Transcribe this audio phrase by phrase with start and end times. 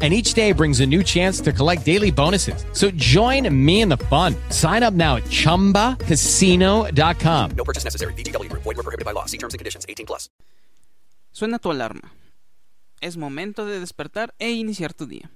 [0.00, 2.64] and each day brings a new chance to collect daily bonuses.
[2.72, 4.36] So join me in the fun.
[4.50, 7.50] Sign up now at ChumbaCasino.com.
[7.56, 8.12] No purchase necessary.
[8.14, 8.62] VGW Group.
[8.62, 9.24] Void were prohibited by law.
[9.26, 9.84] See terms and conditions.
[9.88, 10.30] 18 plus.
[11.32, 12.12] Suena tu alarma.
[13.00, 15.30] Es momento de despertar e iniciar tu día.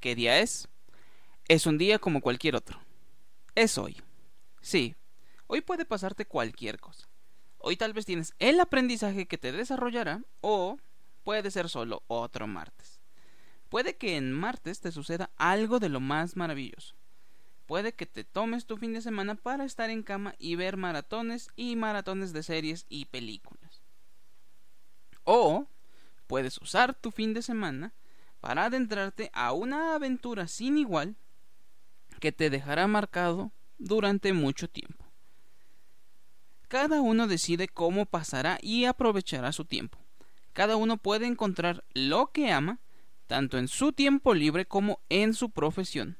[0.00, 0.68] ¿Qué día es?
[1.48, 2.78] Es un día como cualquier otro.
[3.54, 3.96] Es hoy.
[4.60, 4.94] Sí,
[5.46, 7.08] hoy puede pasarte cualquier cosa.
[7.58, 10.76] Hoy tal vez tienes el aprendizaje que te desarrollará o
[11.24, 12.97] puede ser solo otro martes.
[13.68, 16.94] Puede que en martes te suceda algo de lo más maravilloso.
[17.66, 21.50] Puede que te tomes tu fin de semana para estar en cama y ver maratones
[21.54, 23.82] y maratones de series y películas.
[25.24, 25.66] O
[26.26, 27.92] puedes usar tu fin de semana
[28.40, 31.16] para adentrarte a una aventura sin igual
[32.20, 35.04] que te dejará marcado durante mucho tiempo.
[36.68, 39.98] Cada uno decide cómo pasará y aprovechará su tiempo.
[40.54, 42.78] Cada uno puede encontrar lo que ama
[43.28, 46.16] tanto en su tiempo libre como en su profesión.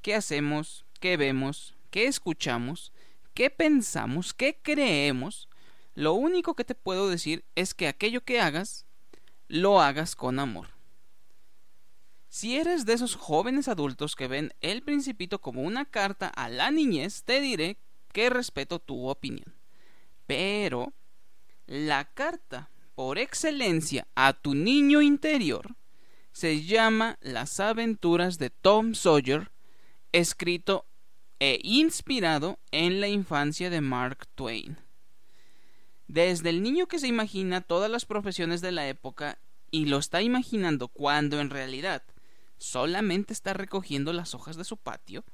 [0.00, 0.86] ¿Qué hacemos?
[1.00, 1.74] ¿Qué vemos?
[1.90, 2.92] ¿Qué escuchamos?
[3.34, 4.32] ¿Qué pensamos?
[4.32, 5.48] ¿Qué creemos?
[5.94, 8.86] Lo único que te puedo decir es que aquello que hagas,
[9.48, 10.68] lo hagas con amor.
[12.28, 16.70] Si eres de esos jóvenes adultos que ven el principito como una carta a la
[16.70, 17.78] niñez, te diré
[18.12, 19.54] que respeto tu opinión.
[20.26, 20.92] Pero
[21.66, 25.74] la carta por excelencia a tu niño interior
[26.38, 29.50] se llama Las aventuras de Tom Sawyer,
[30.12, 30.86] escrito
[31.40, 34.78] e inspirado en la infancia de Mark Twain.
[36.06, 39.40] Desde el niño que se imagina todas las profesiones de la época
[39.72, 42.04] y lo está imaginando cuando en realidad
[42.56, 45.24] solamente está recogiendo las hojas de su patio,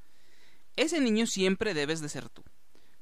[0.75, 2.43] ese niño siempre debes de ser tú,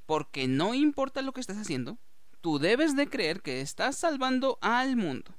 [0.07, 1.99] porque no importa lo que estés haciendo,
[2.41, 5.37] tú debes de creer que estás salvando al mundo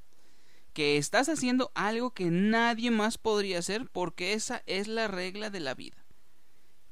[0.74, 5.60] que estás haciendo algo que nadie más podría hacer porque esa es la regla de
[5.60, 6.04] la vida.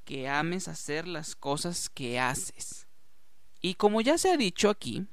[0.05, 2.87] Que ames hacer las cosas que haces.
[3.61, 5.07] Y como ya se ha dicho aquí,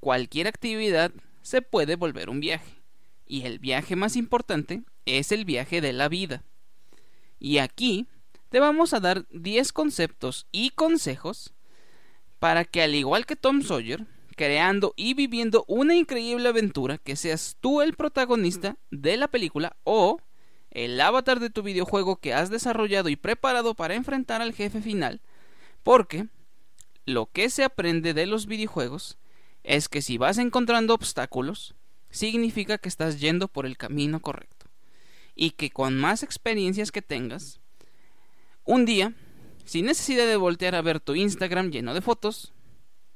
[0.00, 1.12] cualquier actividad
[1.42, 2.82] se puede volver un viaje.
[3.26, 6.44] Y el viaje más importante es el viaje de la vida.
[7.38, 8.06] Y aquí
[8.48, 11.54] te vamos a dar 10 conceptos y consejos
[12.38, 17.56] para que al igual que Tom Sawyer, creando y viviendo una increíble aventura que seas
[17.60, 20.18] tú el protagonista de la película o
[20.70, 25.20] el avatar de tu videojuego que has desarrollado y preparado para enfrentar al jefe final,
[25.82, 26.26] porque
[27.06, 29.18] lo que se aprende de los videojuegos
[29.62, 31.74] es que si vas encontrando obstáculos,
[32.10, 34.66] significa que estás yendo por el camino correcto.
[35.34, 37.60] Y que con más experiencias que tengas,
[38.64, 39.14] un día,
[39.64, 42.52] sin necesidad de voltear a ver tu Instagram lleno de fotos,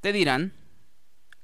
[0.01, 0.53] te dirán